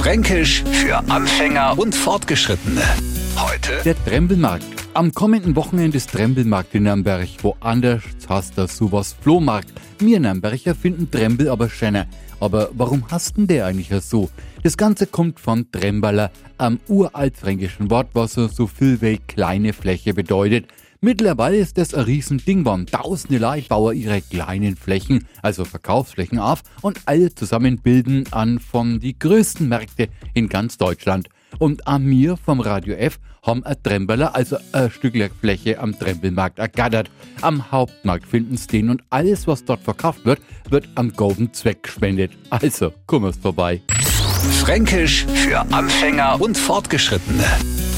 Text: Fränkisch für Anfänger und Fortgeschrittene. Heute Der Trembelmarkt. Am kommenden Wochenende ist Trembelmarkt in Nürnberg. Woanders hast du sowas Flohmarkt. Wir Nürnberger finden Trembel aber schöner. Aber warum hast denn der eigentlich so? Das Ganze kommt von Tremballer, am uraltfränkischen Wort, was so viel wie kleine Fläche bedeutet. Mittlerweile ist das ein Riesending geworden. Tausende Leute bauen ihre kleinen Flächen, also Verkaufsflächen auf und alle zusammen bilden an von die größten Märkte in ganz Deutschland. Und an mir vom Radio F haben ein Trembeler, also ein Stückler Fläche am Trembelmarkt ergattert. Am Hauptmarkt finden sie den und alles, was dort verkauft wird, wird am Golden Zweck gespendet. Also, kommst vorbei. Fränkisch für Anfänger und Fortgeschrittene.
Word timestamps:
Fränkisch 0.00 0.64
für 0.64 0.96
Anfänger 1.10 1.78
und 1.78 1.94
Fortgeschrittene. 1.94 2.80
Heute 3.36 3.82
Der 3.84 4.02
Trembelmarkt. 4.02 4.64
Am 4.94 5.12
kommenden 5.12 5.54
Wochenende 5.56 5.98
ist 5.98 6.10
Trembelmarkt 6.10 6.74
in 6.74 6.84
Nürnberg. 6.84 7.28
Woanders 7.42 8.02
hast 8.26 8.56
du 8.56 8.66
sowas 8.66 9.14
Flohmarkt. 9.20 9.70
Wir 9.98 10.18
Nürnberger 10.18 10.74
finden 10.74 11.10
Trembel 11.10 11.50
aber 11.50 11.68
schöner. 11.68 12.06
Aber 12.40 12.70
warum 12.72 13.04
hast 13.10 13.36
denn 13.36 13.46
der 13.46 13.66
eigentlich 13.66 13.90
so? 14.02 14.30
Das 14.62 14.78
Ganze 14.78 15.06
kommt 15.06 15.38
von 15.38 15.70
Tremballer, 15.70 16.30
am 16.56 16.80
uraltfränkischen 16.88 17.90
Wort, 17.90 18.08
was 18.14 18.32
so 18.32 18.66
viel 18.66 19.02
wie 19.02 19.18
kleine 19.18 19.74
Fläche 19.74 20.14
bedeutet. 20.14 20.64
Mittlerweile 21.02 21.56
ist 21.56 21.78
das 21.78 21.94
ein 21.94 22.04
Riesending 22.04 22.58
geworden. 22.58 22.84
Tausende 22.84 23.38
Leute 23.38 23.68
bauen 23.68 23.96
ihre 23.96 24.20
kleinen 24.20 24.76
Flächen, 24.76 25.26
also 25.40 25.64
Verkaufsflächen 25.64 26.38
auf 26.38 26.60
und 26.82 27.00
alle 27.06 27.34
zusammen 27.34 27.78
bilden 27.78 28.24
an 28.32 28.58
von 28.58 29.00
die 29.00 29.18
größten 29.18 29.66
Märkte 29.66 30.08
in 30.34 30.50
ganz 30.50 30.76
Deutschland. 30.76 31.28
Und 31.58 31.86
an 31.86 32.04
mir 32.04 32.36
vom 32.36 32.60
Radio 32.60 32.94
F 32.94 33.18
haben 33.42 33.64
ein 33.64 33.82
Trembeler, 33.82 34.34
also 34.34 34.58
ein 34.72 34.90
Stückler 34.90 35.30
Fläche 35.40 35.80
am 35.80 35.98
Trembelmarkt 35.98 36.58
ergattert. 36.58 37.10
Am 37.40 37.72
Hauptmarkt 37.72 38.26
finden 38.26 38.58
sie 38.58 38.66
den 38.66 38.90
und 38.90 39.02
alles, 39.08 39.46
was 39.46 39.64
dort 39.64 39.80
verkauft 39.80 40.26
wird, 40.26 40.42
wird 40.68 40.86
am 40.96 41.14
Golden 41.14 41.54
Zweck 41.54 41.84
gespendet. 41.84 42.32
Also, 42.50 42.92
kommst 43.06 43.40
vorbei. 43.40 43.80
Fränkisch 44.60 45.24
für 45.24 45.60
Anfänger 45.72 46.38
und 46.42 46.58
Fortgeschrittene. 46.58 47.46